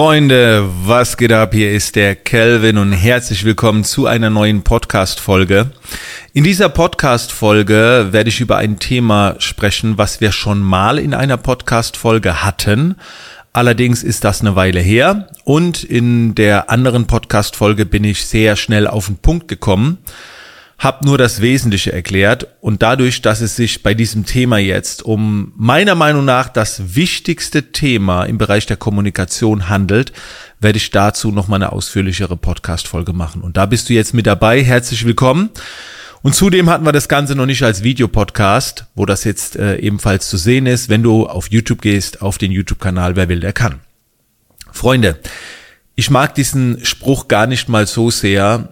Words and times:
Freunde, 0.00 0.66
was 0.86 1.18
geht 1.18 1.30
ab? 1.30 1.52
Hier 1.52 1.72
ist 1.72 1.94
der 1.94 2.16
Kelvin 2.16 2.78
und 2.78 2.90
herzlich 2.90 3.44
willkommen 3.44 3.84
zu 3.84 4.06
einer 4.06 4.30
neuen 4.30 4.62
Podcast-Folge. 4.62 5.72
In 6.32 6.42
dieser 6.42 6.70
Podcast-Folge 6.70 8.08
werde 8.10 8.30
ich 8.30 8.40
über 8.40 8.56
ein 8.56 8.78
Thema 8.78 9.34
sprechen, 9.40 9.98
was 9.98 10.22
wir 10.22 10.32
schon 10.32 10.62
mal 10.62 10.98
in 10.98 11.12
einer 11.12 11.36
Podcast-Folge 11.36 12.42
hatten. 12.42 12.96
Allerdings 13.52 14.02
ist 14.02 14.24
das 14.24 14.40
eine 14.40 14.56
Weile 14.56 14.80
her 14.80 15.28
und 15.44 15.84
in 15.84 16.34
der 16.34 16.70
anderen 16.70 17.06
Podcast-Folge 17.06 17.84
bin 17.84 18.04
ich 18.04 18.24
sehr 18.24 18.56
schnell 18.56 18.86
auf 18.86 19.04
den 19.04 19.18
Punkt 19.18 19.48
gekommen 19.48 19.98
habe 20.80 21.04
nur 21.04 21.18
das 21.18 21.42
Wesentliche 21.42 21.92
erklärt 21.92 22.46
und 22.62 22.82
dadurch, 22.82 23.20
dass 23.20 23.42
es 23.42 23.54
sich 23.54 23.82
bei 23.82 23.92
diesem 23.92 24.24
Thema 24.24 24.56
jetzt 24.56 25.02
um 25.02 25.52
meiner 25.54 25.94
Meinung 25.94 26.24
nach 26.24 26.48
das 26.48 26.96
wichtigste 26.96 27.70
Thema 27.70 28.24
im 28.24 28.38
Bereich 28.38 28.64
der 28.64 28.78
Kommunikation 28.78 29.68
handelt, 29.68 30.12
werde 30.58 30.78
ich 30.78 30.90
dazu 30.90 31.32
noch 31.32 31.48
mal 31.48 31.56
eine 31.56 31.72
ausführlichere 31.72 32.38
Podcast-Folge 32.38 33.12
machen. 33.12 33.42
Und 33.42 33.58
da 33.58 33.66
bist 33.66 33.90
du 33.90 33.92
jetzt 33.92 34.14
mit 34.14 34.26
dabei. 34.26 34.64
Herzlich 34.64 35.04
willkommen. 35.04 35.50
Und 36.22 36.34
zudem 36.34 36.70
hatten 36.70 36.86
wir 36.86 36.92
das 36.92 37.10
Ganze 37.10 37.34
noch 37.34 37.46
nicht 37.46 37.62
als 37.62 37.82
Videopodcast, 37.82 38.86
wo 38.94 39.04
das 39.04 39.24
jetzt 39.24 39.56
äh, 39.56 39.76
ebenfalls 39.76 40.30
zu 40.30 40.38
sehen 40.38 40.64
ist, 40.64 40.88
wenn 40.88 41.02
du 41.02 41.26
auf 41.26 41.50
YouTube 41.50 41.82
gehst, 41.82 42.22
auf 42.22 42.38
den 42.38 42.52
YouTube-Kanal, 42.52 43.16
wer 43.16 43.28
will, 43.28 43.40
der 43.40 43.52
kann. 43.52 43.80
Freunde, 44.72 45.18
ich 45.94 46.08
mag 46.08 46.34
diesen 46.34 46.82
Spruch 46.86 47.28
gar 47.28 47.46
nicht 47.46 47.68
mal 47.68 47.86
so 47.86 48.10
sehr, 48.10 48.70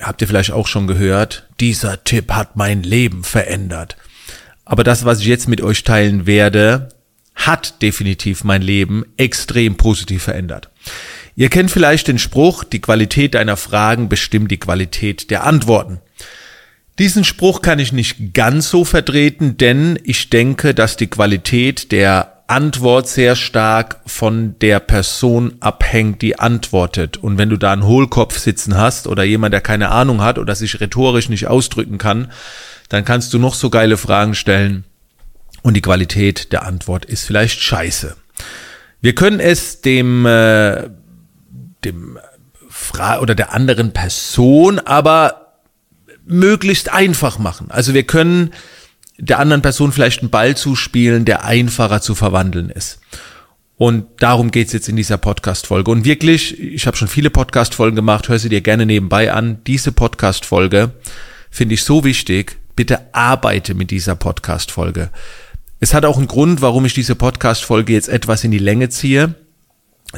habt 0.00 0.20
ihr 0.20 0.28
vielleicht 0.28 0.52
auch 0.52 0.66
schon 0.66 0.86
gehört, 0.86 1.48
dieser 1.60 2.04
Tipp 2.04 2.32
hat 2.32 2.56
mein 2.56 2.82
Leben 2.82 3.24
verändert. 3.24 3.96
Aber 4.64 4.84
das, 4.84 5.04
was 5.04 5.20
ich 5.20 5.26
jetzt 5.26 5.48
mit 5.48 5.60
euch 5.60 5.82
teilen 5.84 6.26
werde, 6.26 6.88
hat 7.34 7.82
definitiv 7.82 8.44
mein 8.44 8.62
Leben 8.62 9.04
extrem 9.16 9.76
positiv 9.76 10.24
verändert. 10.24 10.70
Ihr 11.36 11.48
kennt 11.48 11.70
vielleicht 11.70 12.08
den 12.08 12.18
Spruch, 12.18 12.64
die 12.64 12.80
Qualität 12.80 13.34
deiner 13.34 13.56
Fragen 13.56 14.08
bestimmt 14.08 14.50
die 14.50 14.58
Qualität 14.58 15.30
der 15.30 15.44
Antworten. 15.44 16.00
Diesen 16.98 17.24
Spruch 17.24 17.62
kann 17.62 17.78
ich 17.78 17.92
nicht 17.92 18.34
ganz 18.34 18.68
so 18.68 18.84
vertreten, 18.84 19.56
denn 19.56 19.98
ich 20.04 20.28
denke, 20.28 20.74
dass 20.74 20.98
die 20.98 21.06
Qualität 21.06 21.92
der 21.92 22.39
Antwort 22.50 23.08
sehr 23.08 23.36
stark 23.36 24.00
von 24.06 24.58
der 24.58 24.80
Person 24.80 25.54
abhängt, 25.60 26.20
die 26.20 26.38
antwortet. 26.38 27.16
Und 27.16 27.38
wenn 27.38 27.48
du 27.48 27.56
da 27.56 27.72
einen 27.72 27.86
Hohlkopf 27.86 28.38
sitzen 28.38 28.76
hast 28.76 29.06
oder 29.06 29.22
jemand, 29.22 29.54
der 29.54 29.60
keine 29.60 29.90
Ahnung 29.90 30.20
hat 30.20 30.38
oder 30.38 30.54
sich 30.56 30.80
rhetorisch 30.80 31.28
nicht 31.28 31.46
ausdrücken 31.46 31.96
kann, 31.98 32.32
dann 32.88 33.04
kannst 33.04 33.32
du 33.32 33.38
noch 33.38 33.54
so 33.54 33.70
geile 33.70 33.96
Fragen 33.96 34.34
stellen 34.34 34.84
und 35.62 35.74
die 35.74 35.80
Qualität 35.80 36.52
der 36.52 36.64
Antwort 36.64 37.04
ist 37.04 37.24
vielleicht 37.24 37.60
scheiße. 37.60 38.16
Wir 39.00 39.14
können 39.14 39.38
es 39.38 39.80
dem, 39.80 40.26
äh, 40.26 40.88
dem 41.84 42.18
Fra 42.68 43.20
oder 43.20 43.34
der 43.34 43.54
anderen 43.54 43.92
Person 43.92 44.78
aber 44.80 45.54
möglichst 46.24 46.92
einfach 46.92 47.38
machen. 47.38 47.70
Also 47.70 47.94
wir 47.94 48.04
können 48.04 48.52
der 49.20 49.38
anderen 49.38 49.62
Person 49.62 49.92
vielleicht 49.92 50.20
einen 50.20 50.30
Ball 50.30 50.56
zuspielen, 50.56 51.24
der 51.24 51.44
einfacher 51.44 52.00
zu 52.00 52.14
verwandeln 52.14 52.70
ist. 52.70 53.00
Und 53.76 54.06
darum 54.18 54.50
geht's 54.50 54.72
jetzt 54.72 54.88
in 54.88 54.96
dieser 54.96 55.16
Podcast-Folge. 55.16 55.90
Und 55.90 56.04
wirklich, 56.04 56.60
ich 56.60 56.86
habe 56.86 56.96
schon 56.96 57.08
viele 57.08 57.30
Podcast-Folgen 57.30 57.96
gemacht, 57.96 58.28
hör 58.28 58.38
sie 58.38 58.50
dir 58.50 58.60
gerne 58.60 58.84
nebenbei 58.84 59.32
an. 59.32 59.58
Diese 59.66 59.92
Podcast-Folge 59.92 60.90
finde 61.50 61.74
ich 61.74 61.84
so 61.84 62.04
wichtig. 62.04 62.58
Bitte 62.76 63.14
arbeite 63.14 63.74
mit 63.74 63.90
dieser 63.90 64.16
Podcast-Folge. 64.16 65.10
Es 65.80 65.94
hat 65.94 66.04
auch 66.04 66.18
einen 66.18 66.26
Grund, 66.26 66.60
warum 66.60 66.84
ich 66.84 66.92
diese 66.92 67.14
Podcast-Folge 67.14 67.94
jetzt 67.94 68.08
etwas 68.08 68.44
in 68.44 68.50
die 68.50 68.58
Länge 68.58 68.90
ziehe. 68.90 69.34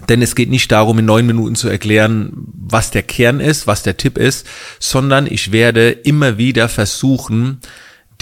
Denn 0.09 0.23
es 0.23 0.35
geht 0.35 0.51
nicht 0.51 0.73
darum, 0.73 0.99
in 0.99 1.05
neun 1.05 1.27
Minuten 1.27 1.55
zu 1.55 1.69
erklären, 1.69 2.33
was 2.55 2.91
der 2.91 3.03
Kern 3.03 3.41
ist, 3.41 3.67
was 3.67 3.83
der 3.83 3.97
Tipp 3.97 4.17
ist, 4.17 4.47
sondern 4.81 5.27
ich 5.27 5.53
werde 5.53 5.91
immer 5.91 6.39
wieder 6.39 6.69
versuchen, 6.69 7.61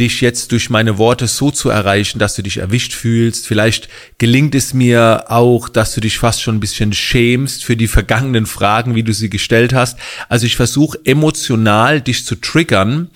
dich 0.01 0.21
jetzt 0.21 0.51
durch 0.53 0.71
meine 0.71 0.99
Worte 0.99 1.29
so 1.29 1.51
zu 1.51 1.69
erreichen, 1.69 2.19
dass 2.19 2.35
du 2.35 2.43
dich 2.43 2.57
erwischt 2.57 2.93
fühlst. 2.93 3.47
Vielleicht 3.47 3.89
gelingt 4.19 4.55
es 4.55 4.75
mir 4.75 5.27
auch, 5.29 5.69
dass 5.69 5.95
du 5.95 6.01
dich 6.01 6.19
fast 6.19 6.43
schon 6.43 6.57
ein 6.57 6.61
bisschen 6.61 6.93
schämst 6.93 7.65
für 7.65 7.77
die 7.77 7.87
vergangenen 7.87 8.47
Fragen, 8.47 8.95
wie 8.95 9.03
du 9.03 9.13
sie 9.13 9.31
gestellt 9.31 9.73
hast. 9.73 9.99
Also 10.29 10.47
ich 10.47 10.57
versuche 10.57 10.99
emotional 11.05 12.01
dich 12.01 12.25
zu 12.25 12.35
triggern, 12.35 13.11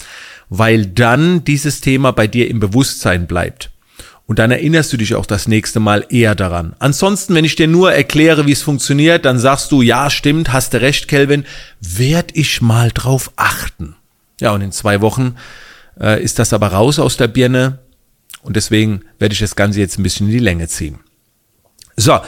weil 0.50 0.86
dann 0.86 1.42
dieses 1.44 1.80
Thema 1.80 2.12
bei 2.12 2.26
dir 2.26 2.48
im 2.48 2.60
Bewusstsein 2.60 3.26
bleibt. 3.26 3.70
Und 4.26 4.38
dann 4.38 4.50
erinnerst 4.50 4.92
du 4.92 4.96
dich 4.96 5.14
auch 5.14 5.26
das 5.26 5.48
nächste 5.48 5.80
Mal 5.80 6.06
eher 6.08 6.34
daran. 6.34 6.74
Ansonsten, 6.78 7.34
wenn 7.34 7.44
ich 7.44 7.56
dir 7.56 7.66
nur 7.66 7.92
erkläre, 7.92 8.46
wie 8.46 8.52
es 8.52 8.62
funktioniert, 8.62 9.26
dann 9.26 9.38
sagst 9.38 9.70
du, 9.70 9.82
ja, 9.82 10.08
stimmt, 10.08 10.52
hast 10.52 10.72
du 10.72 10.80
recht, 10.80 11.08
Kelvin, 11.08 11.44
werd 11.80 12.30
ich 12.34 12.62
mal 12.62 12.90
drauf 12.92 13.32
achten. 13.36 13.96
Ja, 14.40 14.52
und 14.52 14.62
in 14.62 14.72
zwei 14.72 15.00
Wochen 15.02 15.36
äh, 16.00 16.22
ist 16.22 16.38
das 16.38 16.53
aber 16.53 16.69
raus 16.69 16.99
aus 16.99 17.16
der 17.16 17.28
Birne 17.28 17.78
und 18.43 18.56
deswegen 18.56 19.03
werde 19.19 19.32
ich 19.32 19.41
das 19.41 19.56
Ganze 19.56 19.81
jetzt 19.81 19.99
ein 19.99 20.03
bisschen 20.03 20.27
in 20.27 20.32
die 20.32 20.38
Länge 20.38 20.69
ziehen. 20.69 21.00
So, 21.97 22.21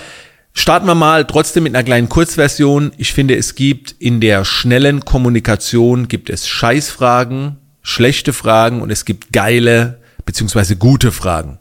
starten 0.53 0.87
wir 0.87 0.95
mal 0.95 1.27
trotzdem 1.27 1.65
mit 1.65 1.75
einer 1.75 1.85
kleinen 1.85 2.09
Kurzversion. 2.09 2.93
Ich 2.97 3.13
finde, 3.13 3.37
es 3.37 3.55
gibt 3.55 3.95
in 3.99 4.21
der 4.21 4.45
schnellen 4.45 5.05
Kommunikation 5.05 6.09
gibt 6.09 6.31
es 6.31 6.49
Scheißfragen, 6.49 7.57
schlechte 7.83 8.33
Fragen 8.33 8.81
und 8.81 8.91
es 8.91 9.05
gibt 9.05 9.33
geile 9.33 10.01
beziehungsweise 10.25 10.77
gute 10.77 11.13
Fragen. 11.13 11.59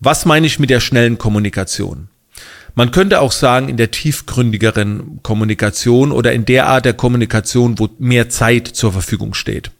Was 0.00 0.24
meine 0.24 0.46
ich 0.46 0.58
mit 0.58 0.70
der 0.70 0.80
schnellen 0.80 1.18
Kommunikation? 1.18 2.08
Man 2.74 2.92
könnte 2.92 3.20
auch 3.20 3.32
sagen, 3.32 3.68
in 3.68 3.76
der 3.76 3.90
tiefgründigeren 3.90 5.20
Kommunikation 5.24 6.12
oder 6.12 6.32
in 6.32 6.44
der 6.44 6.68
Art 6.68 6.84
der 6.84 6.94
Kommunikation, 6.94 7.78
wo 7.80 7.88
mehr 7.98 8.28
Zeit 8.28 8.68
zur 8.68 8.92
Verfügung 8.92 9.34
steht. 9.34 9.72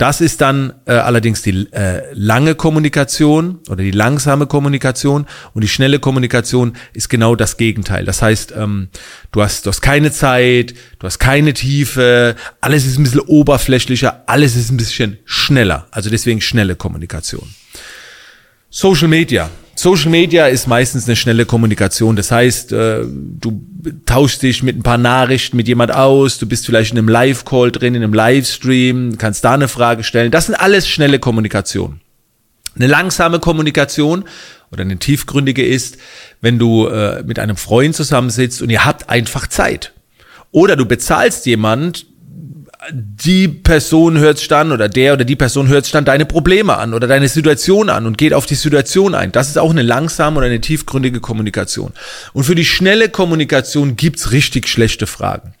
Das 0.00 0.22
ist 0.22 0.40
dann 0.40 0.72
äh, 0.86 0.92
allerdings 0.92 1.42
die 1.42 1.70
äh, 1.72 2.10
lange 2.14 2.54
Kommunikation 2.54 3.58
oder 3.68 3.84
die 3.84 3.90
langsame 3.90 4.46
Kommunikation 4.46 5.26
und 5.52 5.60
die 5.62 5.68
schnelle 5.68 5.98
Kommunikation 5.98 6.72
ist 6.94 7.10
genau 7.10 7.36
das 7.36 7.58
Gegenteil. 7.58 8.06
Das 8.06 8.22
heißt, 8.22 8.54
ähm, 8.56 8.88
du, 9.30 9.42
hast, 9.42 9.66
du 9.66 9.68
hast 9.68 9.82
keine 9.82 10.10
Zeit, 10.10 10.72
du 10.98 11.06
hast 11.06 11.18
keine 11.18 11.52
Tiefe, 11.52 12.34
alles 12.62 12.86
ist 12.86 12.98
ein 12.98 13.02
bisschen 13.02 13.20
oberflächlicher, 13.20 14.22
alles 14.24 14.56
ist 14.56 14.70
ein 14.70 14.78
bisschen 14.78 15.18
schneller. 15.26 15.86
Also 15.90 16.08
deswegen 16.08 16.40
schnelle 16.40 16.76
Kommunikation. 16.76 17.54
Social 18.70 19.08
Media. 19.08 19.50
Social 19.80 20.10
Media 20.10 20.46
ist 20.46 20.66
meistens 20.66 21.06
eine 21.06 21.16
schnelle 21.16 21.46
Kommunikation. 21.46 22.14
Das 22.14 22.30
heißt, 22.30 22.70
äh, 22.72 23.00
du 23.02 23.64
tauschst 24.04 24.42
dich 24.42 24.62
mit 24.62 24.76
ein 24.76 24.82
paar 24.82 24.98
Nachrichten 24.98 25.56
mit 25.56 25.68
jemand 25.68 25.94
aus, 25.94 26.36
du 26.36 26.46
bist 26.46 26.66
vielleicht 26.66 26.92
in 26.92 26.98
einem 26.98 27.08
Live-Call 27.08 27.72
drin, 27.72 27.94
in 27.94 28.02
einem 28.02 28.12
Livestream, 28.12 29.16
kannst 29.16 29.42
da 29.42 29.54
eine 29.54 29.68
Frage 29.68 30.04
stellen. 30.04 30.30
Das 30.30 30.46
sind 30.46 30.54
alles 30.54 30.86
schnelle 30.86 31.18
Kommunikation. 31.18 32.00
Eine 32.76 32.88
langsame 32.88 33.38
Kommunikation 33.38 34.24
oder 34.70 34.82
eine 34.82 34.98
tiefgründige 34.98 35.64
ist, 35.64 35.96
wenn 36.42 36.58
du 36.58 36.86
äh, 36.86 37.22
mit 37.22 37.38
einem 37.38 37.56
Freund 37.56 37.96
zusammensitzt 37.96 38.60
und 38.60 38.68
ihr 38.68 38.84
habt 38.84 39.08
einfach 39.08 39.46
Zeit. 39.46 39.94
Oder 40.50 40.76
du 40.76 40.84
bezahlst 40.84 41.46
jemand, 41.46 42.04
die 42.92 43.48
Person 43.48 44.18
hört 44.18 44.50
dann 44.50 44.72
oder 44.72 44.88
der 44.88 45.12
oder 45.12 45.24
die 45.24 45.36
Person 45.36 45.68
hört 45.68 45.92
dann 45.94 46.04
deine 46.04 46.24
Probleme 46.24 46.78
an 46.78 46.94
oder 46.94 47.06
deine 47.06 47.28
Situation 47.28 47.90
an 47.90 48.06
und 48.06 48.16
geht 48.16 48.32
auf 48.32 48.46
die 48.46 48.54
Situation 48.54 49.14
ein. 49.14 49.32
Das 49.32 49.48
ist 49.48 49.58
auch 49.58 49.70
eine 49.70 49.82
langsame 49.82 50.38
oder 50.38 50.46
eine 50.46 50.60
tiefgründige 50.60 51.20
Kommunikation. 51.20 51.92
Und 52.32 52.44
für 52.44 52.54
die 52.54 52.64
schnelle 52.64 53.08
Kommunikation 53.10 53.96
gibt's 53.96 54.32
richtig 54.32 54.66
schlechte 54.66 55.06
Fragen. 55.06 55.54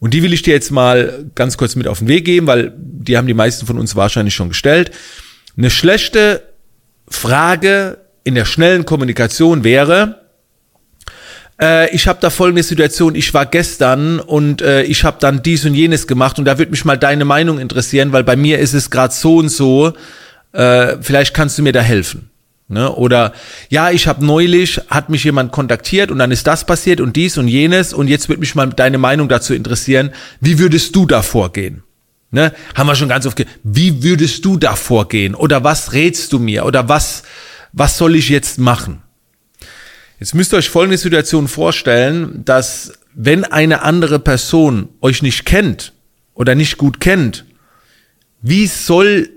Und 0.00 0.12
die 0.12 0.22
will 0.22 0.32
ich 0.32 0.42
dir 0.42 0.54
jetzt 0.54 0.70
mal 0.70 1.24
ganz 1.34 1.56
kurz 1.56 1.76
mit 1.76 1.86
auf 1.86 2.00
den 2.00 2.08
Weg 2.08 2.24
geben, 2.24 2.46
weil 2.46 2.72
die 2.76 3.16
haben 3.16 3.28
die 3.28 3.34
meisten 3.34 3.66
von 3.66 3.78
uns 3.78 3.96
wahrscheinlich 3.96 4.34
schon 4.34 4.48
gestellt. 4.48 4.90
Eine 5.56 5.70
schlechte 5.70 6.42
Frage 7.08 7.98
in 8.24 8.34
der 8.34 8.44
schnellen 8.44 8.84
Kommunikation 8.84 9.62
wäre, 9.62 10.25
äh, 11.60 11.94
ich 11.94 12.06
habe 12.06 12.18
da 12.20 12.30
folgende 12.30 12.62
Situation, 12.62 13.14
ich 13.14 13.32
war 13.34 13.46
gestern 13.46 14.20
und 14.20 14.62
äh, 14.62 14.82
ich 14.82 15.04
habe 15.04 15.18
dann 15.20 15.42
dies 15.42 15.64
und 15.64 15.74
jenes 15.74 16.06
gemacht 16.06 16.38
und 16.38 16.44
da 16.44 16.58
würde 16.58 16.70
mich 16.70 16.84
mal 16.84 16.98
deine 16.98 17.24
Meinung 17.24 17.58
interessieren, 17.58 18.12
weil 18.12 18.24
bei 18.24 18.36
mir 18.36 18.58
ist 18.58 18.74
es 18.74 18.90
gerade 18.90 19.14
so 19.14 19.36
und 19.38 19.48
so, 19.48 19.92
äh, 20.52 20.96
vielleicht 21.00 21.34
kannst 21.34 21.58
du 21.58 21.62
mir 21.62 21.72
da 21.72 21.80
helfen. 21.80 22.30
Ne? 22.68 22.90
Oder 22.92 23.32
ja, 23.68 23.90
ich 23.90 24.08
habe 24.08 24.26
neulich, 24.26 24.80
hat 24.88 25.08
mich 25.08 25.22
jemand 25.24 25.52
kontaktiert 25.52 26.10
und 26.10 26.18
dann 26.18 26.32
ist 26.32 26.46
das 26.46 26.66
passiert 26.66 27.00
und 27.00 27.14
dies 27.14 27.38
und 27.38 27.48
jenes 27.48 27.92
und 27.92 28.08
jetzt 28.08 28.28
würde 28.28 28.40
mich 28.40 28.54
mal 28.54 28.66
deine 28.66 28.98
Meinung 28.98 29.28
dazu 29.28 29.54
interessieren, 29.54 30.10
wie 30.40 30.58
würdest 30.58 30.96
du 30.96 31.06
da 31.06 31.22
vorgehen? 31.22 31.84
Ne? 32.32 32.52
Haben 32.74 32.88
wir 32.88 32.96
schon 32.96 33.08
ganz 33.08 33.24
oft. 33.24 33.44
Wie 33.62 34.02
würdest 34.02 34.44
du 34.44 34.56
da 34.56 34.74
vorgehen? 34.74 35.36
Oder 35.36 35.62
was 35.62 35.92
rätst 35.92 36.32
du 36.32 36.40
mir? 36.40 36.66
Oder 36.66 36.88
was, 36.88 37.22
was 37.72 37.96
soll 37.96 38.16
ich 38.16 38.28
jetzt 38.28 38.58
machen? 38.58 39.02
Jetzt 40.18 40.34
müsst 40.34 40.52
ihr 40.52 40.58
euch 40.58 40.70
folgende 40.70 40.98
Situation 40.98 41.46
vorstellen, 41.46 42.42
dass 42.44 42.92
wenn 43.14 43.44
eine 43.44 43.82
andere 43.82 44.18
Person 44.18 44.88
euch 45.00 45.22
nicht 45.22 45.44
kennt 45.44 45.92
oder 46.34 46.54
nicht 46.54 46.78
gut 46.78 47.00
kennt, 47.00 47.44
wie 48.42 48.66
soll, 48.66 49.30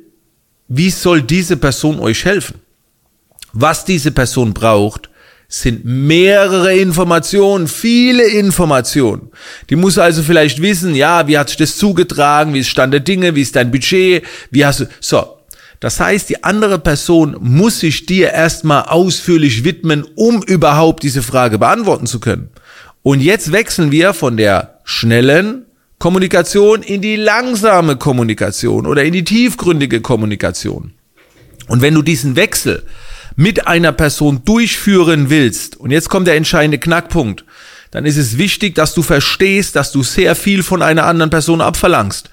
wie 0.67 0.89
soll 0.89 1.21
diese 1.21 1.57
Person 1.57 1.99
euch 1.99 2.25
helfen? 2.25 2.59
Was 3.51 3.85
diese 3.85 4.11
Person 4.11 4.53
braucht, 4.53 5.09
sind 5.47 5.83
mehrere 5.83 6.77
Informationen, 6.77 7.67
viele 7.67 8.23
Informationen. 8.27 9.31
Die 9.69 9.75
muss 9.75 9.97
also 9.97 10.21
vielleicht 10.21 10.61
wissen, 10.61 10.93
ja, 10.93 11.27
wie 11.27 11.37
hat 11.37 11.49
sich 11.49 11.57
das 11.57 11.77
zugetragen, 11.77 12.53
wie 12.53 12.59
ist 12.59 12.67
Stand 12.69 12.93
der 12.93 12.99
Dinge, 12.99 13.33
wie 13.33 13.41
ist 13.41 13.55
dein 13.55 13.71
Budget, 13.71 14.23
wie 14.51 14.65
hast 14.65 14.81
du, 14.81 14.85
so. 14.99 15.38
Das 15.79 15.99
heißt, 15.99 16.29
die 16.29 16.43
andere 16.43 16.77
Person 16.79 17.37
muss 17.39 17.79
sich 17.79 18.05
dir 18.05 18.31
erstmal 18.31 18.83
ausführlich 18.83 19.63
widmen, 19.63 20.05
um 20.15 20.43
überhaupt 20.43 21.03
diese 21.03 21.23
Frage 21.23 21.57
beantworten 21.57 22.05
zu 22.05 22.19
können. 22.19 22.49
Und 23.01 23.21
jetzt 23.21 23.51
wechseln 23.51 23.91
wir 23.91 24.13
von 24.13 24.35
der 24.35 24.79
schnellen 24.83 25.65
Kommunikation 25.99 26.81
in 26.81 27.01
die 27.01 27.15
langsame 27.15 27.95
Kommunikation 27.95 28.85
oder 28.85 29.03
in 29.03 29.13
die 29.13 29.23
tiefgründige 29.23 30.01
Kommunikation. 30.01 30.93
Und 31.67 31.81
wenn 31.81 31.93
du 31.93 32.01
diesen 32.01 32.35
Wechsel 32.35 32.83
mit 33.35 33.67
einer 33.67 33.93
Person 33.93 34.41
durchführen 34.43 35.29
willst, 35.29 35.77
und 35.77 35.91
jetzt 35.91 36.09
kommt 36.09 36.27
der 36.27 36.35
entscheidende 36.35 36.79
Knackpunkt, 36.79 37.45
dann 37.91 38.05
ist 38.05 38.17
es 38.17 38.37
wichtig, 38.37 38.75
dass 38.75 38.93
du 38.93 39.01
verstehst, 39.01 39.75
dass 39.75 39.91
du 39.91 40.03
sehr 40.03 40.35
viel 40.35 40.61
von 40.61 40.81
einer 40.81 41.05
anderen 41.05 41.29
Person 41.29 41.61
abverlangst. 41.61 42.29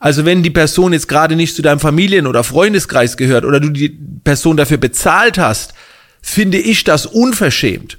Also 0.00 0.24
wenn 0.24 0.42
die 0.42 0.50
Person 0.50 0.94
jetzt 0.94 1.08
gerade 1.08 1.36
nicht 1.36 1.54
zu 1.54 1.62
deinem 1.62 1.78
Familien- 1.78 2.26
oder 2.26 2.42
Freundeskreis 2.42 3.18
gehört 3.18 3.44
oder 3.44 3.60
du 3.60 3.68
die 3.68 3.90
Person 4.24 4.56
dafür 4.56 4.78
bezahlt 4.78 5.38
hast, 5.38 5.74
finde 6.22 6.58
ich 6.58 6.84
das 6.84 7.04
unverschämt. 7.04 7.98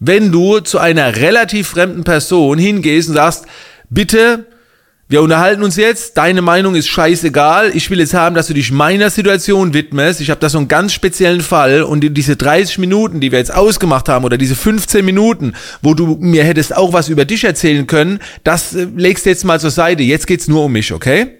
Wenn 0.00 0.32
du 0.32 0.60
zu 0.60 0.78
einer 0.78 1.16
relativ 1.16 1.68
fremden 1.68 2.04
Person 2.04 2.58
hingehst 2.58 3.08
und 3.08 3.14
sagst, 3.14 3.46
bitte 3.88 4.46
wir 5.08 5.22
unterhalten 5.22 5.62
uns 5.62 5.76
jetzt, 5.76 6.16
deine 6.16 6.42
Meinung 6.42 6.74
ist 6.74 6.88
scheißegal. 6.88 7.70
Ich 7.76 7.90
will 7.90 8.00
jetzt 8.00 8.12
haben, 8.12 8.34
dass 8.34 8.48
du 8.48 8.54
dich 8.54 8.72
meiner 8.72 9.08
Situation 9.08 9.72
widmest. 9.72 10.20
Ich 10.20 10.30
habe 10.30 10.40
da 10.40 10.48
so 10.48 10.58
einen 10.58 10.66
ganz 10.66 10.92
speziellen 10.92 11.42
Fall 11.42 11.84
und 11.84 12.00
diese 12.00 12.34
30 12.34 12.78
Minuten, 12.78 13.20
die 13.20 13.30
wir 13.30 13.38
jetzt 13.38 13.54
ausgemacht 13.54 14.08
haben 14.08 14.24
oder 14.24 14.36
diese 14.36 14.56
15 14.56 15.04
Minuten, 15.04 15.52
wo 15.80 15.94
du 15.94 16.16
mir 16.18 16.42
hättest 16.42 16.76
auch 16.76 16.92
was 16.92 17.08
über 17.08 17.24
dich 17.24 17.44
erzählen 17.44 17.86
können, 17.86 18.18
das 18.42 18.74
äh, 18.74 18.88
legst 18.96 19.26
du 19.26 19.30
jetzt 19.30 19.44
mal 19.44 19.60
zur 19.60 19.70
Seite. 19.70 20.02
Jetzt 20.02 20.26
geht's 20.26 20.48
nur 20.48 20.64
um 20.64 20.72
mich, 20.72 20.92
okay? 20.92 21.38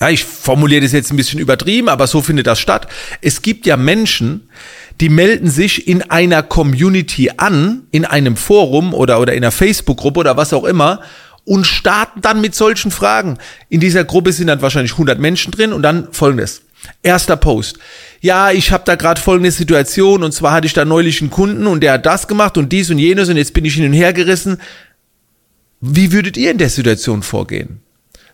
Ja, 0.00 0.10
ich 0.10 0.24
formuliere 0.24 0.82
das 0.82 0.92
jetzt 0.92 1.10
ein 1.10 1.16
bisschen 1.16 1.40
übertrieben, 1.40 1.88
aber 1.88 2.06
so 2.06 2.22
findet 2.22 2.46
das 2.46 2.60
statt. 2.60 2.86
Es 3.20 3.42
gibt 3.42 3.66
ja 3.66 3.76
Menschen, 3.76 4.48
die 5.00 5.08
melden 5.08 5.50
sich 5.50 5.88
in 5.88 6.08
einer 6.08 6.44
Community 6.44 7.30
an, 7.36 7.82
in 7.90 8.04
einem 8.04 8.36
Forum 8.36 8.94
oder, 8.94 9.18
oder 9.18 9.32
in 9.32 9.42
einer 9.42 9.50
Facebook-Gruppe 9.50 10.20
oder 10.20 10.36
was 10.36 10.52
auch 10.52 10.64
immer 10.64 11.00
und 11.48 11.66
starten 11.66 12.20
dann 12.20 12.42
mit 12.42 12.54
solchen 12.54 12.90
Fragen. 12.90 13.38
In 13.70 13.80
dieser 13.80 14.04
Gruppe 14.04 14.32
sind 14.32 14.48
dann 14.48 14.60
wahrscheinlich 14.60 14.92
100 14.92 15.18
Menschen 15.18 15.50
drin 15.50 15.72
und 15.72 15.82
dann 15.82 16.12
folgendes. 16.12 16.62
Erster 17.02 17.36
Post. 17.36 17.78
Ja, 18.20 18.52
ich 18.52 18.70
habe 18.70 18.84
da 18.84 18.94
gerade 18.94 19.20
folgende 19.20 19.50
Situation 19.50 20.22
und 20.22 20.32
zwar 20.32 20.52
hatte 20.52 20.66
ich 20.66 20.74
da 20.74 20.84
neulich 20.84 21.22
einen 21.22 21.30
Kunden 21.30 21.66
und 21.66 21.80
der 21.80 21.94
hat 21.94 22.06
das 22.06 22.28
gemacht 22.28 22.58
und 22.58 22.70
dies 22.70 22.90
und 22.90 22.98
jenes 22.98 23.30
und 23.30 23.38
jetzt 23.38 23.54
bin 23.54 23.64
ich 23.64 23.74
hin 23.74 23.86
und 23.86 23.94
her 23.94 24.12
gerissen. 24.12 24.60
Wie 25.80 26.12
würdet 26.12 26.36
ihr 26.36 26.50
in 26.50 26.58
der 26.58 26.68
Situation 26.68 27.22
vorgehen? 27.22 27.80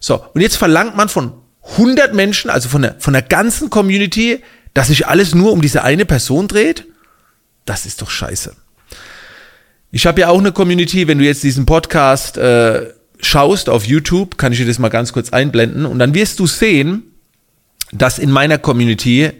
So, 0.00 0.24
und 0.34 0.40
jetzt 0.40 0.56
verlangt 0.56 0.96
man 0.96 1.08
von 1.08 1.32
100 1.72 2.14
Menschen, 2.14 2.50
also 2.50 2.68
von 2.68 2.82
der, 2.82 2.96
von 2.98 3.12
der 3.12 3.22
ganzen 3.22 3.70
Community, 3.70 4.42
dass 4.74 4.88
sich 4.88 5.06
alles 5.06 5.34
nur 5.34 5.52
um 5.52 5.62
diese 5.62 5.84
eine 5.84 6.04
Person 6.04 6.48
dreht? 6.48 6.86
Das 7.64 7.86
ist 7.86 8.02
doch 8.02 8.10
scheiße. 8.10 8.54
Ich 9.92 10.06
habe 10.06 10.22
ja 10.22 10.28
auch 10.28 10.40
eine 10.40 10.50
Community, 10.50 11.06
wenn 11.06 11.18
du 11.18 11.24
jetzt 11.24 11.44
diesen 11.44 11.66
Podcast 11.66 12.36
äh, 12.36 12.92
schaust 13.24 13.68
auf 13.68 13.86
YouTube, 13.86 14.38
kann 14.38 14.52
ich 14.52 14.58
dir 14.58 14.66
das 14.66 14.78
mal 14.78 14.88
ganz 14.88 15.12
kurz 15.12 15.30
einblenden, 15.30 15.86
und 15.86 15.98
dann 15.98 16.14
wirst 16.14 16.38
du 16.38 16.46
sehen, 16.46 17.02
dass 17.92 18.18
in 18.18 18.30
meiner 18.30 18.58
Community 18.58 19.30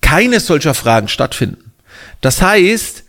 keine 0.00 0.40
solcher 0.40 0.74
Fragen 0.74 1.08
stattfinden. 1.08 1.72
Das 2.20 2.42
heißt, 2.42 3.04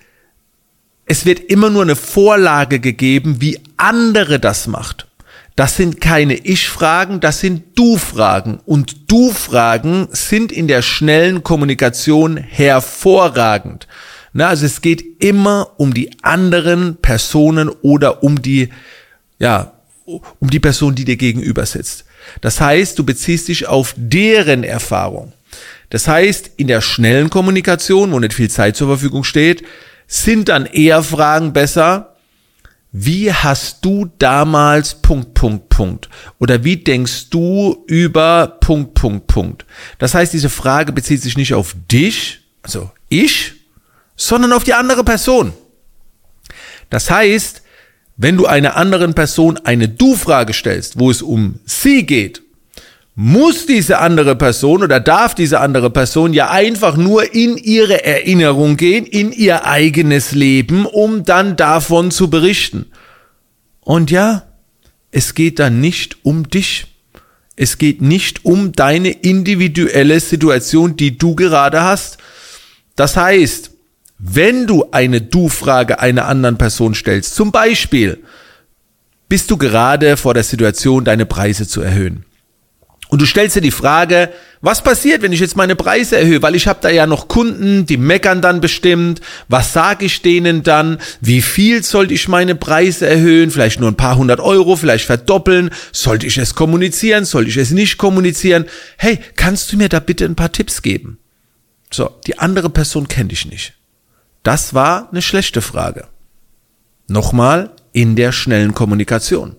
es 1.06 1.26
wird 1.26 1.40
immer 1.40 1.70
nur 1.70 1.82
eine 1.82 1.96
Vorlage 1.96 2.80
gegeben, 2.80 3.42
wie 3.42 3.60
andere 3.78 4.40
das 4.40 4.68
macht. 4.68 5.08
Das 5.56 5.76
sind 5.76 6.00
keine 6.00 6.36
Ich-Fragen, 6.36 7.20
das 7.20 7.42
sind 7.42 7.78
Du-Fragen. 7.78 8.60
Und 8.66 9.12
Du-Fragen 9.12 10.08
sind 10.12 10.52
in 10.52 10.68
der 10.68 10.82
schnellen 10.82 11.44
Kommunikation 11.44 12.38
hervorragend. 12.38 13.88
Na, 14.32 14.48
also 14.48 14.66
es 14.66 14.82
geht 14.82 15.22
immer 15.24 15.72
um 15.78 15.94
die 15.94 16.12
anderen 16.22 16.98
Personen 16.98 17.70
oder 17.70 18.24
um 18.24 18.42
die, 18.42 18.70
ja, 19.40 19.74
um 20.40 20.50
die 20.50 20.60
Person, 20.60 20.96
die 20.96 21.06
dir 21.06 21.18
gegenüber 21.18 21.66
sitzt. 21.66 22.06
Das 22.42 22.60
heißt, 22.60 22.98
du 22.98 23.04
beziehst 23.04 23.48
dich 23.48 23.68
auf 23.68 23.94
deren 23.98 24.64
Erfahrung. 24.64 25.34
Das 25.90 26.08
heißt, 26.08 26.52
in 26.58 26.68
der 26.68 26.82
schnellen 26.82 27.30
Kommunikation, 27.30 28.12
wo 28.12 28.20
nicht 28.20 28.34
viel 28.34 28.50
Zeit 28.50 28.76
zur 28.76 28.88
Verfügung 28.88 29.24
steht, 29.24 29.64
sind 30.08 30.50
dann 30.50 30.66
eher 30.66 31.04
Fragen 31.04 31.54
besser, 31.54 32.16
wie 32.92 33.32
hast 33.32 33.86
du 33.86 34.10
damals 34.18 34.96
Punkt, 34.96 35.36
Punkt, 35.36 35.70
Punkt? 35.70 36.10
Oder 36.40 36.64
wie 36.64 36.78
denkst 36.78 37.30
du 37.30 37.84
über 37.88 38.58
Punkt, 38.60 38.96
Punkt, 38.96 39.28
Punkt? 39.28 39.66
Das 40.00 40.16
heißt, 40.16 40.34
diese 40.34 40.50
Frage 40.50 40.92
bezieht 40.92 41.22
sich 41.22 41.38
nicht 41.38 41.54
auf 41.54 41.76
dich, 41.92 42.40
also 42.64 42.90
ich, 43.08 43.54
sondern 44.16 44.54
auf 44.54 44.64
die 44.64 44.74
andere 44.74 45.04
Person. 45.04 45.54
Das 46.90 47.12
heißt, 47.12 47.62
wenn 48.22 48.36
du 48.36 48.48
einer 48.48 48.76
anderen 48.76 49.14
Person 49.14 49.58
eine 49.64 49.88
Du-Frage 49.88 50.52
stellst, 50.52 51.00
wo 51.00 51.10
es 51.10 51.22
um 51.22 51.56
sie 51.64 52.06
geht, 52.06 52.42
muss 53.16 53.66
diese 53.66 54.00
andere 54.00 54.36
Person 54.36 54.84
oder 54.84 55.00
darf 55.00 55.36
diese 55.36 55.62
andere 55.62 55.90
Person 55.90 56.34
ja 56.34 56.50
einfach 56.50 56.98
nur 56.98 57.34
in 57.34 57.56
ihre 57.56 58.04
Erinnerung 58.04 58.76
gehen, 58.76 59.06
in 59.06 59.32
ihr 59.32 59.66
eigenes 59.66 60.34
Leben, 60.34 60.86
um 60.86 61.24
dann 61.24 61.56
davon 61.56 62.12
zu 62.12 62.30
berichten. 62.30 62.88
Und 63.80 64.12
ja, 64.12 64.44
es 65.12 65.34
geht 65.34 65.58
dann 65.60 65.80
nicht 65.80 66.18
um 66.24 66.50
dich. 66.50 66.88
Es 67.56 67.78
geht 67.78 68.02
nicht 68.02 68.44
um 68.44 68.74
deine 68.74 69.12
individuelle 69.12 70.20
Situation, 70.20 70.98
die 70.98 71.18
du 71.18 71.36
gerade 71.36 71.84
hast. 71.84 72.18
Das 72.98 73.16
heißt, 73.16 73.69
wenn 74.20 74.68
du 74.68 74.86
eine 74.92 75.22
Du-Frage 75.22 76.00
einer 76.00 76.28
anderen 76.28 76.58
Person 76.58 76.94
stellst, 76.94 77.36
zum 77.36 77.52
Beispiel, 77.52 78.20
bist 79.30 79.50
du 79.50 79.58
gerade 79.58 80.18
vor 80.18 80.34
der 80.34 80.44
Situation, 80.44 81.06
deine 81.06 81.26
Preise 81.26 81.68
zu 81.68 81.82
erhöhen. 81.82 82.26
Und 83.10 83.22
du 83.22 83.26
stellst 83.26 83.56
dir 83.56 83.62
die 83.62 83.72
Frage, 83.72 84.30
was 84.62 84.84
passiert, 84.84 85.24
wenn 85.24 85.32
ich 85.32 85.40
jetzt 85.40 85.56
meine 85.56 85.76
Preise 85.76 86.18
erhöhe? 86.18 86.44
Weil 86.44 86.54
ich 86.54 86.68
habe 86.68 86.80
da 86.82 86.90
ja 86.90 87.08
noch 87.08 87.28
Kunden, 87.28 87.88
die 87.88 87.98
meckern 87.98 88.42
dann 88.42 88.62
bestimmt. 88.62 89.20
Was 89.48 89.74
sage 89.74 90.06
ich 90.06 90.22
denen 90.22 90.62
dann? 90.62 91.00
Wie 91.20 91.42
viel 91.42 91.82
sollte 91.82 92.14
ich 92.14 92.28
meine 92.28 92.54
Preise 92.54 93.08
erhöhen? 93.08 93.50
Vielleicht 93.50 93.80
nur 93.80 93.90
ein 93.90 93.98
paar 93.98 94.18
hundert 94.18 94.40
Euro, 94.40 94.76
vielleicht 94.76 95.06
verdoppeln. 95.06 95.72
Sollte 95.92 96.28
ich 96.28 96.38
es 96.38 96.54
kommunizieren? 96.54 97.26
Sollte 97.26 97.50
ich 97.50 97.58
es 97.58 97.72
nicht 97.72 97.98
kommunizieren? 97.98 98.66
Hey, 98.98 99.20
kannst 99.36 99.72
du 99.72 99.78
mir 99.78 99.90
da 99.90 100.00
bitte 100.00 100.26
ein 100.26 100.36
paar 100.36 100.52
Tipps 100.52 100.84
geben? 100.84 101.18
So, 101.92 102.12
die 102.28 102.38
andere 102.38 102.70
Person 102.70 103.08
kennt 103.08 103.32
dich 103.32 103.48
nicht. 103.48 103.79
Das 104.44 104.74
war 104.74 105.10
eine 105.12 105.22
schlechte 105.22 105.62
Frage. 105.62 106.08
Nochmal 107.08 107.72
in 107.92 108.16
der 108.16 108.32
schnellen 108.32 108.74
Kommunikation. 108.74 109.56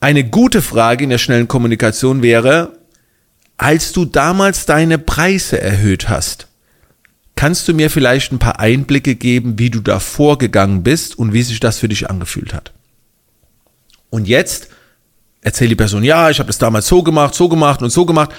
Eine 0.00 0.24
gute 0.24 0.62
Frage 0.62 1.04
in 1.04 1.10
der 1.10 1.18
schnellen 1.18 1.48
Kommunikation 1.48 2.22
wäre, 2.22 2.78
als 3.56 3.92
du 3.92 4.04
damals 4.04 4.66
deine 4.66 4.98
Preise 4.98 5.60
erhöht 5.60 6.08
hast, 6.08 6.46
kannst 7.34 7.68
du 7.68 7.74
mir 7.74 7.90
vielleicht 7.90 8.32
ein 8.32 8.38
paar 8.38 8.60
Einblicke 8.60 9.14
geben, 9.14 9.58
wie 9.58 9.70
du 9.70 9.80
da 9.80 10.00
vorgegangen 10.00 10.82
bist 10.82 11.18
und 11.18 11.32
wie 11.32 11.42
sich 11.42 11.60
das 11.60 11.78
für 11.78 11.88
dich 11.88 12.08
angefühlt 12.10 12.54
hat. 12.54 12.72
Und 14.10 14.28
jetzt 14.28 14.68
erzählt 15.40 15.70
die 15.70 15.76
Person, 15.76 16.04
ja, 16.04 16.30
ich 16.30 16.38
habe 16.38 16.48
das 16.48 16.58
damals 16.58 16.86
so 16.86 17.02
gemacht, 17.02 17.34
so 17.34 17.48
gemacht 17.48 17.82
und 17.82 17.90
so 17.90 18.06
gemacht. 18.06 18.30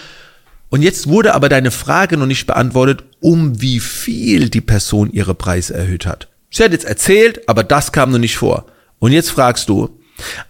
Und 0.70 0.84
jetzt 0.84 1.08
wurde 1.08 1.34
aber 1.34 1.50
deine 1.50 1.72
Frage 1.72 2.16
noch 2.16 2.28
nicht 2.28 2.46
beantwortet, 2.46 3.04
um 3.20 3.60
wie 3.62 3.80
viel 3.80 4.50
die 4.50 4.62
Person 4.62 5.12
ihre 5.12 5.34
Preise 5.34 5.74
erhöht 5.74 6.06
hat. 6.06 6.28
Sie 6.52 6.64
hat 6.64 6.72
jetzt 6.72 6.86
erzählt, 6.86 7.48
aber 7.50 7.64
das 7.64 7.92
kam 7.92 8.12
noch 8.12 8.20
nicht 8.20 8.38
vor. 8.38 8.66
Und 9.00 9.12
jetzt 9.12 9.32
fragst 9.32 9.70
du, 9.70 9.90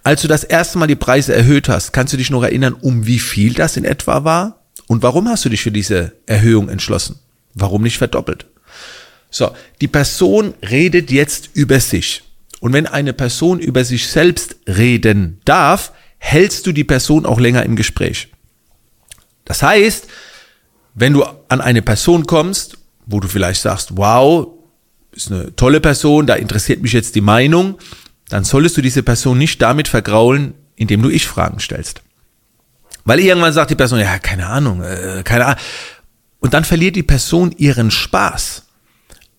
als 0.02 0.22
du 0.22 0.28
das 0.28 0.44
erste 0.44 0.78
Mal 0.78 0.86
die 0.86 0.96
Preise 0.96 1.34
erhöht 1.34 1.68
hast, 1.68 1.92
kannst 1.92 2.12
du 2.12 2.16
dich 2.16 2.30
noch 2.30 2.42
erinnern, 2.42 2.74
um 2.74 3.06
wie 3.06 3.18
viel 3.18 3.54
das 3.54 3.76
in 3.76 3.84
etwa 3.84 4.24
war? 4.24 4.62
Und 4.86 5.02
warum 5.02 5.28
hast 5.28 5.44
du 5.44 5.48
dich 5.48 5.62
für 5.62 5.70
diese 5.70 6.12
Erhöhung 6.26 6.68
entschlossen? 6.68 7.18
Warum 7.54 7.82
nicht 7.82 7.98
verdoppelt? 7.98 8.46
So, 9.30 9.50
die 9.80 9.88
Person 9.88 10.54
redet 10.68 11.10
jetzt 11.10 11.50
über 11.54 11.78
sich. 11.80 12.22
Und 12.58 12.72
wenn 12.72 12.86
eine 12.86 13.12
Person 13.12 13.60
über 13.60 13.84
sich 13.84 14.08
selbst 14.08 14.56
reden 14.66 15.40
darf, 15.44 15.92
hältst 16.18 16.66
du 16.66 16.72
die 16.72 16.84
Person 16.84 17.24
auch 17.24 17.38
länger 17.38 17.62
im 17.64 17.76
Gespräch. 17.76 18.28
Das 19.50 19.64
heißt, 19.64 20.06
wenn 20.94 21.12
du 21.12 21.24
an 21.48 21.60
eine 21.60 21.82
Person 21.82 22.24
kommst, 22.24 22.78
wo 23.04 23.18
du 23.18 23.26
vielleicht 23.26 23.60
sagst, 23.60 23.96
wow, 23.96 24.46
ist 25.10 25.32
eine 25.32 25.56
tolle 25.56 25.80
Person, 25.80 26.28
da 26.28 26.36
interessiert 26.36 26.80
mich 26.82 26.92
jetzt 26.92 27.16
die 27.16 27.20
Meinung, 27.20 27.76
dann 28.28 28.44
solltest 28.44 28.76
du 28.76 28.80
diese 28.80 29.02
Person 29.02 29.38
nicht 29.38 29.60
damit 29.60 29.88
vergraulen, 29.88 30.54
indem 30.76 31.02
du 31.02 31.10
Ich-Fragen 31.10 31.58
stellst. 31.58 32.00
Weil 33.04 33.18
irgendwann 33.18 33.52
sagt 33.52 33.72
die 33.72 33.74
Person, 33.74 33.98
ja, 33.98 34.20
keine 34.20 34.46
Ahnung, 34.46 34.84
äh, 34.84 35.22
keine 35.24 35.46
Ahnung. 35.46 35.60
Und 36.38 36.54
dann 36.54 36.62
verliert 36.62 36.94
die 36.94 37.02
Person 37.02 37.50
ihren 37.58 37.90
Spaß. 37.90 38.66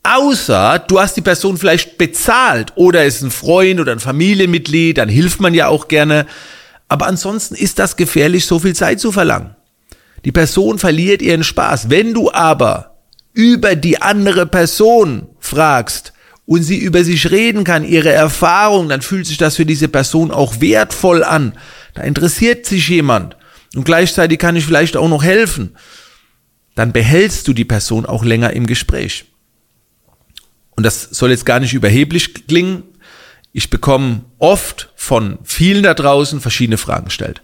Außer 0.04 0.80
du 0.90 1.00
hast 1.00 1.16
die 1.16 1.22
Person 1.22 1.56
vielleicht 1.56 1.98
bezahlt 1.98 2.74
oder 2.76 3.06
ist 3.06 3.22
ein 3.22 3.32
Freund 3.32 3.80
oder 3.80 3.94
ein 3.94 4.02
Familienmitglied, 4.02 4.98
dann 4.98 5.08
hilft 5.08 5.40
man 5.40 5.54
ja 5.54 5.70
auch 5.70 5.88
gerne. 5.88 6.26
Aber 6.90 7.08
ansonsten 7.08 7.56
ist 7.56 7.80
das 7.80 7.96
gefährlich, 7.96 8.46
so 8.46 8.60
viel 8.60 8.76
Zeit 8.76 9.00
zu 9.00 9.14
verlangen. 9.14 9.56
Die 10.26 10.32
Person 10.32 10.80
verliert 10.80 11.22
ihren 11.22 11.44
Spaß. 11.44 11.90
Wenn 11.90 12.14
du 12.14 12.32
aber 12.32 12.98
über 13.34 13.76
die 13.76 14.02
andere 14.02 14.46
Person 14.46 15.28
fragst 15.40 16.14
und 16.46 16.64
sie 16.64 16.78
über 16.78 17.04
sich 17.04 17.32
reden 17.32 17.64
kann, 17.64 17.86
ihre 17.86 18.12
Erfahrung, 18.12 18.90
dann 18.90 19.02
fühlt 19.02 19.26
sich 19.26 19.38
das 19.38 19.56
für 19.56 19.66
diese 19.66 19.88
Person 19.88 20.32
auch 20.32 20.60
wertvoll 20.60 21.24
an. 21.24 21.54
Da 21.94 22.04
interessiert 22.04 22.66
sich 22.66 22.88
jemand 22.90 23.38
und 23.76 23.86
gleichzeitig 23.86 24.38
kann 24.38 24.56
ich 24.56 24.66
vielleicht 24.66 24.98
auch 24.98 25.10
noch 25.10 25.24
helfen. 25.24 25.76
Dann 26.76 26.92
behältst 26.92 27.48
du 27.48 27.54
die 27.54 27.66
Person 27.66 28.06
auch 28.06 28.24
länger 28.24 28.54
im 28.54 28.66
Gespräch. 28.66 29.26
Und 30.72 30.86
das 30.86 31.04
soll 31.12 31.32
jetzt 31.32 31.46
gar 31.46 31.60
nicht 31.60 31.74
überheblich 31.74 32.48
klingen. 32.48 32.84
Ich 33.54 33.70
bekomme 33.70 34.22
oft 34.40 34.90
von 34.96 35.40
vielen 35.44 35.84
da 35.84 35.94
draußen 35.94 36.40
verschiedene 36.40 36.78
Fragen 36.78 37.06
gestellt. 37.06 37.42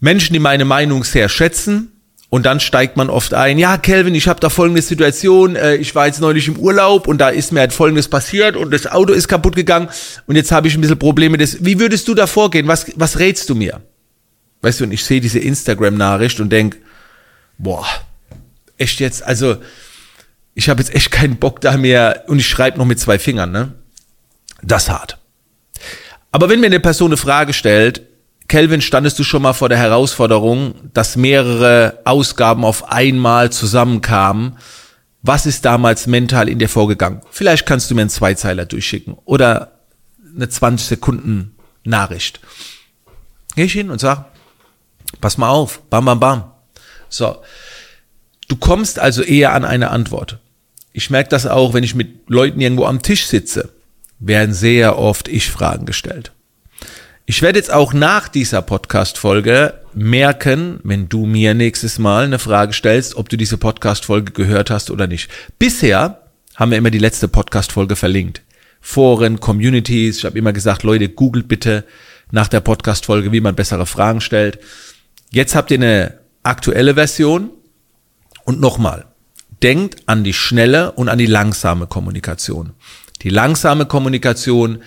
Menschen, 0.00 0.32
die 0.32 0.38
meine 0.38 0.64
Meinung 0.64 1.04
sehr 1.04 1.28
schätzen, 1.28 1.92
und 2.30 2.44
dann 2.44 2.60
steigt 2.60 2.96
man 2.96 3.08
oft 3.08 3.32
ein, 3.32 3.58
ja, 3.58 3.78
Kelvin, 3.78 4.14
ich 4.14 4.28
habe 4.28 4.38
da 4.38 4.50
folgende 4.50 4.82
Situation, 4.82 5.56
äh, 5.56 5.76
ich 5.76 5.94
war 5.94 6.06
jetzt 6.06 6.20
neulich 6.20 6.46
im 6.46 6.58
Urlaub 6.58 7.08
und 7.08 7.18
da 7.18 7.30
ist 7.30 7.52
mir 7.52 7.60
halt 7.60 7.72
folgendes 7.72 8.08
passiert 8.08 8.54
und 8.54 8.70
das 8.70 8.86
Auto 8.86 9.14
ist 9.14 9.28
kaputt 9.28 9.56
gegangen 9.56 9.88
und 10.26 10.36
jetzt 10.36 10.52
habe 10.52 10.68
ich 10.68 10.74
ein 10.74 10.82
bisschen 10.82 10.98
Probleme. 10.98 11.38
Das, 11.38 11.64
wie 11.64 11.80
würdest 11.80 12.06
du 12.06 12.14
da 12.14 12.26
vorgehen? 12.26 12.68
Was, 12.68 12.92
was 12.96 13.18
rätst 13.18 13.48
du 13.48 13.54
mir? 13.54 13.80
Weißt 14.60 14.80
du, 14.80 14.84
und 14.84 14.92
ich 14.92 15.04
sehe 15.04 15.22
diese 15.22 15.38
Instagram-Nachricht 15.38 16.38
und 16.40 16.50
denk, 16.50 16.76
boah, 17.56 17.86
echt 18.76 19.00
jetzt, 19.00 19.22
also 19.22 19.56
ich 20.54 20.68
habe 20.68 20.82
jetzt 20.82 20.94
echt 20.94 21.10
keinen 21.10 21.36
Bock 21.36 21.62
da 21.62 21.78
mehr 21.78 22.24
und 22.26 22.38
ich 22.40 22.48
schreibe 22.48 22.76
noch 22.76 22.84
mit 22.84 23.00
zwei 23.00 23.18
Fingern, 23.18 23.52
ne? 23.52 23.72
Das 24.62 24.90
hart. 24.90 25.18
Aber 26.30 26.50
wenn 26.50 26.60
mir 26.60 26.66
eine 26.66 26.80
Person 26.80 27.10
eine 27.10 27.16
Frage 27.16 27.54
stellt, 27.54 28.02
Kelvin, 28.48 28.80
standest 28.80 29.18
du 29.18 29.24
schon 29.24 29.42
mal 29.42 29.52
vor 29.52 29.68
der 29.68 29.76
Herausforderung, 29.76 30.74
dass 30.94 31.16
mehrere 31.16 32.00
Ausgaben 32.04 32.64
auf 32.64 32.90
einmal 32.90 33.52
zusammenkamen? 33.52 34.56
Was 35.20 35.44
ist 35.44 35.66
damals 35.66 36.06
mental 36.06 36.48
in 36.48 36.58
dir 36.58 36.70
vorgegangen? 36.70 37.20
Vielleicht 37.30 37.66
kannst 37.66 37.90
du 37.90 37.94
mir 37.94 38.00
einen 38.00 38.10
Zweizeiler 38.10 38.64
durchschicken 38.64 39.18
oder 39.26 39.72
eine 40.34 40.48
20 40.48 40.88
Sekunden 40.88 41.56
Nachricht. 41.84 42.40
Geh 43.54 43.64
ich 43.64 43.72
hin 43.72 43.90
und 43.90 44.00
sag, 44.00 44.26
pass 45.20 45.36
mal 45.36 45.50
auf, 45.50 45.82
bam, 45.90 46.06
bam, 46.06 46.20
bam. 46.20 46.44
So. 47.10 47.42
Du 48.48 48.56
kommst 48.56 48.98
also 48.98 49.22
eher 49.22 49.52
an 49.52 49.66
eine 49.66 49.90
Antwort. 49.90 50.38
Ich 50.94 51.10
merke 51.10 51.28
das 51.28 51.46
auch, 51.46 51.74
wenn 51.74 51.84
ich 51.84 51.94
mit 51.94 52.30
Leuten 52.30 52.60
irgendwo 52.60 52.86
am 52.86 53.02
Tisch 53.02 53.26
sitze, 53.26 53.68
werden 54.20 54.54
sehr 54.54 54.98
oft 54.98 55.28
Ich-Fragen 55.28 55.84
gestellt. 55.84 56.32
Ich 57.30 57.42
werde 57.42 57.58
jetzt 57.58 57.70
auch 57.70 57.92
nach 57.92 58.26
dieser 58.26 58.62
Podcast-Folge 58.62 59.74
merken, 59.92 60.80
wenn 60.82 61.10
du 61.10 61.26
mir 61.26 61.52
nächstes 61.52 61.98
Mal 61.98 62.24
eine 62.24 62.38
Frage 62.38 62.72
stellst, 62.72 63.16
ob 63.16 63.28
du 63.28 63.36
diese 63.36 63.58
Podcast-Folge 63.58 64.32
gehört 64.32 64.70
hast 64.70 64.90
oder 64.90 65.06
nicht. 65.06 65.30
Bisher 65.58 66.22
haben 66.56 66.70
wir 66.70 66.78
immer 66.78 66.90
die 66.90 66.96
letzte 66.96 67.28
Podcast-Folge 67.28 67.96
verlinkt. 67.96 68.40
Foren, 68.80 69.40
Communities. 69.40 70.16
Ich 70.16 70.24
habe 70.24 70.38
immer 70.38 70.54
gesagt, 70.54 70.84
Leute, 70.84 71.10
googelt 71.10 71.48
bitte 71.48 71.84
nach 72.30 72.48
der 72.48 72.60
Podcast-Folge, 72.60 73.30
wie 73.30 73.42
man 73.42 73.54
bessere 73.54 73.84
Fragen 73.84 74.22
stellt. 74.22 74.58
Jetzt 75.30 75.54
habt 75.54 75.70
ihr 75.70 75.76
eine 75.76 76.14
aktuelle 76.44 76.94
Version. 76.94 77.50
Und 78.44 78.58
nochmal, 78.58 79.04
denkt 79.62 79.96
an 80.06 80.24
die 80.24 80.32
schnelle 80.32 80.92
und 80.92 81.10
an 81.10 81.18
die 81.18 81.26
langsame 81.26 81.88
Kommunikation. 81.88 82.72
Die 83.20 83.28
langsame 83.28 83.84
Kommunikation 83.84 84.82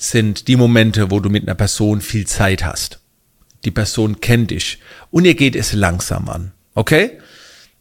sind 0.00 0.48
die 0.48 0.56
Momente, 0.56 1.10
wo 1.10 1.20
du 1.20 1.28
mit 1.28 1.42
einer 1.42 1.54
Person 1.54 2.00
viel 2.00 2.26
Zeit 2.26 2.64
hast. 2.64 3.00
Die 3.64 3.70
Person 3.70 4.20
kennt 4.20 4.50
dich 4.50 4.78
und 5.10 5.26
ihr 5.26 5.34
geht 5.34 5.54
es 5.54 5.74
langsam 5.74 6.28
an. 6.30 6.52
Okay? 6.74 7.18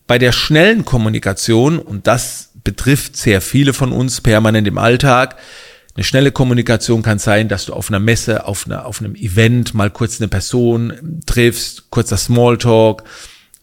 Bei 0.05 0.17
der 0.17 0.33
schnellen 0.33 0.83
Kommunikation, 0.83 1.79
und 1.79 2.07
das 2.07 2.51
betrifft 2.63 3.15
sehr 3.15 3.39
viele 3.39 3.73
von 3.73 3.93
uns 3.93 4.19
permanent 4.19 4.67
im 4.67 4.77
Alltag, 4.77 5.37
eine 5.95 6.03
schnelle 6.03 6.31
Kommunikation 6.31 7.03
kann 7.03 7.19
sein, 7.19 7.47
dass 7.47 7.65
du 7.65 7.73
auf 7.73 7.89
einer 7.89 7.99
Messe, 7.99 8.45
auf, 8.45 8.65
einer, 8.65 8.85
auf 8.85 8.99
einem 8.99 9.15
Event 9.15 9.73
mal 9.73 9.89
kurz 9.89 10.19
eine 10.19 10.27
Person 10.27 11.21
triffst, 11.25 11.89
kurzer 11.89 12.17
Smalltalk, 12.17 13.03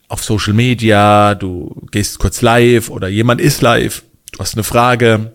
auf 0.08 0.24
Social 0.24 0.54
Media, 0.54 1.34
du 1.34 1.86
gehst 1.90 2.18
kurz 2.18 2.40
live 2.40 2.88
oder 2.88 3.08
jemand 3.08 3.40
ist 3.40 3.60
live, 3.60 4.02
du 4.32 4.38
hast 4.38 4.54
eine 4.54 4.64
Frage. 4.64 5.32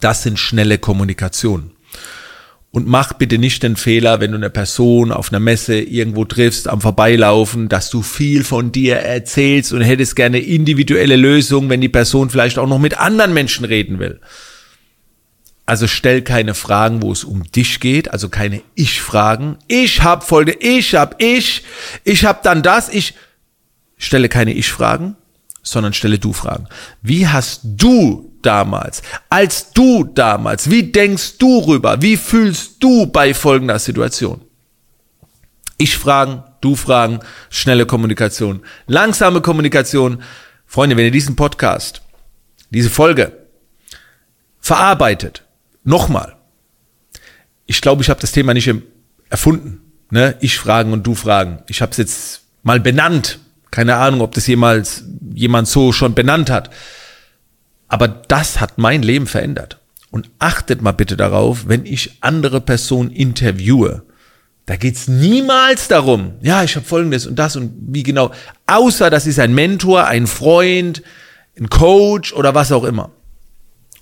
Das 0.00 0.24
sind 0.24 0.38
schnelle 0.38 0.78
Kommunikation. 0.78 1.73
Und 2.74 2.88
mach 2.88 3.12
bitte 3.12 3.38
nicht 3.38 3.62
den 3.62 3.76
Fehler, 3.76 4.18
wenn 4.18 4.32
du 4.32 4.36
eine 4.36 4.50
Person 4.50 5.12
auf 5.12 5.30
einer 5.30 5.38
Messe 5.38 5.78
irgendwo 5.78 6.24
triffst, 6.24 6.66
am 6.66 6.80
Vorbeilaufen, 6.80 7.68
dass 7.68 7.88
du 7.88 8.02
viel 8.02 8.42
von 8.42 8.72
dir 8.72 8.96
erzählst 8.96 9.72
und 9.72 9.80
hättest 9.82 10.16
gerne 10.16 10.40
individuelle 10.40 11.14
Lösungen, 11.14 11.70
wenn 11.70 11.80
die 11.80 11.88
Person 11.88 12.30
vielleicht 12.30 12.58
auch 12.58 12.66
noch 12.66 12.80
mit 12.80 12.98
anderen 12.98 13.32
Menschen 13.32 13.64
reden 13.64 14.00
will. 14.00 14.18
Also 15.66 15.86
stell 15.86 16.22
keine 16.22 16.54
Fragen, 16.54 17.00
wo 17.00 17.12
es 17.12 17.22
um 17.22 17.44
dich 17.44 17.78
geht, 17.78 18.10
also 18.10 18.28
keine 18.28 18.60
Ich-Fragen. 18.74 19.56
Ich 19.68 20.02
hab 20.02 20.24
Folge, 20.24 20.56
ich 20.58 20.96
hab 20.96 21.22
ich, 21.22 21.62
ich 22.02 22.24
hab 22.24 22.42
dann 22.42 22.64
das, 22.64 22.88
ich 22.88 23.14
stelle 23.98 24.28
keine 24.28 24.52
Ich-Fragen, 24.52 25.14
sondern 25.64 25.92
stelle 25.92 26.20
du 26.20 26.32
Fragen. 26.32 26.68
Wie 27.02 27.26
hast 27.26 27.62
du 27.64 28.32
damals, 28.42 29.02
als 29.28 29.72
du 29.72 30.04
damals, 30.04 30.70
wie 30.70 30.92
denkst 30.92 31.38
du 31.38 31.58
rüber, 31.58 32.00
wie 32.02 32.16
fühlst 32.16 32.76
du 32.82 33.06
bei 33.06 33.34
folgender 33.34 33.80
Situation? 33.80 34.42
Ich 35.78 35.96
fragen, 35.96 36.44
du 36.60 36.76
fragen, 36.76 37.18
schnelle 37.50 37.86
Kommunikation, 37.86 38.62
langsame 38.86 39.40
Kommunikation. 39.40 40.22
Freunde, 40.66 40.96
wenn 40.96 41.04
ihr 41.04 41.10
diesen 41.10 41.34
Podcast, 41.34 42.02
diese 42.70 42.90
Folge 42.90 43.32
verarbeitet, 44.60 45.44
nochmal, 45.82 46.36
ich 47.66 47.80
glaube, 47.80 48.02
ich 48.02 48.10
habe 48.10 48.20
das 48.20 48.32
Thema 48.32 48.54
nicht 48.54 48.72
erfunden. 49.30 49.80
Ne? 50.10 50.36
Ich 50.40 50.58
fragen 50.58 50.92
und 50.92 51.06
du 51.06 51.14
fragen. 51.14 51.62
Ich 51.66 51.82
habe 51.82 51.92
es 51.92 51.98
jetzt 51.98 52.42
mal 52.62 52.80
benannt. 52.80 53.38
Keine 53.74 53.96
Ahnung, 53.96 54.20
ob 54.20 54.32
das 54.34 54.46
jemals 54.46 55.02
jemand 55.34 55.66
so 55.66 55.90
schon 55.90 56.14
benannt 56.14 56.48
hat. 56.48 56.70
Aber 57.88 58.06
das 58.06 58.60
hat 58.60 58.78
mein 58.78 59.02
Leben 59.02 59.26
verändert. 59.26 59.80
Und 60.12 60.30
achtet 60.38 60.80
mal 60.80 60.92
bitte 60.92 61.16
darauf, 61.16 61.66
wenn 61.66 61.84
ich 61.84 62.18
andere 62.20 62.60
Personen 62.60 63.10
interviewe, 63.10 64.04
da 64.66 64.76
geht's 64.76 65.08
niemals 65.08 65.88
darum, 65.88 66.34
ja, 66.40 66.62
ich 66.62 66.76
habe 66.76 66.86
folgendes 66.86 67.26
und 67.26 67.36
das 67.36 67.56
und 67.56 67.72
wie 67.88 68.04
genau, 68.04 68.30
außer 68.68 69.10
das 69.10 69.26
ist 69.26 69.40
ein 69.40 69.52
Mentor, 69.52 70.06
ein 70.06 70.28
Freund, 70.28 71.02
ein 71.58 71.68
Coach 71.68 72.32
oder 72.32 72.54
was 72.54 72.70
auch 72.70 72.84
immer. 72.84 73.10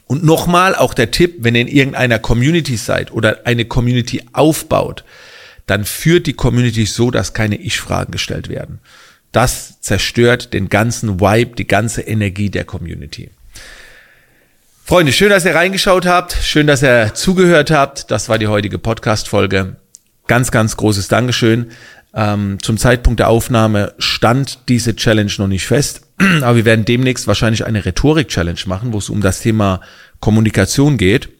Und 0.04 0.22
nochmal 0.22 0.74
auch 0.74 0.92
der 0.92 1.12
Tipp, 1.12 1.36
wenn 1.38 1.54
ihr 1.54 1.62
in 1.62 1.68
irgendeiner 1.68 2.18
Community 2.18 2.76
seid 2.76 3.10
oder 3.10 3.46
eine 3.46 3.64
Community 3.64 4.22
aufbaut, 4.34 5.02
dann 5.64 5.86
führt 5.86 6.26
die 6.26 6.34
Community 6.34 6.84
so, 6.84 7.10
dass 7.10 7.32
keine 7.32 7.56
Ich-Fragen 7.56 8.12
gestellt 8.12 8.50
werden. 8.50 8.80
Das 9.32 9.80
zerstört 9.80 10.52
den 10.52 10.68
ganzen 10.68 11.20
Vibe, 11.20 11.56
die 11.56 11.66
ganze 11.66 12.02
Energie 12.02 12.50
der 12.50 12.64
Community. 12.64 13.30
Freunde, 14.84 15.12
schön, 15.12 15.30
dass 15.30 15.46
ihr 15.46 15.54
reingeschaut 15.54 16.06
habt. 16.06 16.36
Schön, 16.42 16.66
dass 16.66 16.82
ihr 16.82 17.14
zugehört 17.14 17.70
habt. 17.70 18.10
Das 18.10 18.28
war 18.28 18.38
die 18.38 18.48
heutige 18.48 18.78
Podcast-Folge. 18.78 19.76
Ganz, 20.26 20.50
ganz 20.50 20.76
großes 20.76 21.08
Dankeschön. 21.08 21.70
Ähm, 22.14 22.58
zum 22.60 22.76
Zeitpunkt 22.76 23.20
der 23.20 23.28
Aufnahme 23.28 23.94
stand 23.98 24.68
diese 24.68 24.94
Challenge 24.94 25.32
noch 25.38 25.48
nicht 25.48 25.66
fest. 25.66 26.02
Aber 26.42 26.56
wir 26.56 26.64
werden 26.66 26.84
demnächst 26.84 27.26
wahrscheinlich 27.26 27.64
eine 27.64 27.84
Rhetorik-Challenge 27.86 28.60
machen, 28.66 28.92
wo 28.92 28.98
es 28.98 29.08
um 29.08 29.22
das 29.22 29.40
Thema 29.40 29.80
Kommunikation 30.20 30.98
geht. 30.98 31.30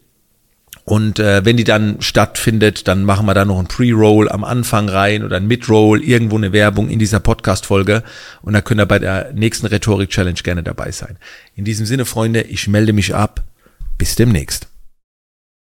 Und 0.85 1.19
äh, 1.19 1.45
wenn 1.45 1.55
die 1.55 1.63
dann 1.63 2.01
stattfindet, 2.01 2.87
dann 2.87 3.05
machen 3.05 3.25
wir 3.25 3.33
da 3.33 3.45
noch 3.45 3.59
ein 3.59 3.67
Pre-Roll 3.67 4.27
am 4.29 4.43
Anfang 4.43 4.89
rein 4.89 5.23
oder 5.23 5.37
ein 5.37 5.47
Mid-Roll, 5.47 6.03
irgendwo 6.03 6.35
eine 6.35 6.51
Werbung 6.51 6.89
in 6.89 6.99
dieser 6.99 7.21
Podcast-Folge. 7.21 8.03
Und 8.41 8.53
dann 8.53 8.63
könnt 8.63 8.81
ihr 8.81 8.85
bei 8.85 8.99
der 8.99 9.31
nächsten 9.33 9.67
Rhetorik-Challenge 9.67 10.41
gerne 10.43 10.63
dabei 10.63 10.91
sein. 10.91 11.17
In 11.55 11.63
diesem 11.63 11.85
Sinne, 11.85 12.05
Freunde, 12.05 12.41
ich 12.41 12.67
melde 12.67 12.91
mich 12.91 13.15
ab. 13.15 13.43
Bis 13.97 14.15
demnächst. 14.15 14.72